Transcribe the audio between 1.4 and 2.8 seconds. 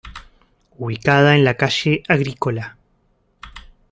la calle Agrícola.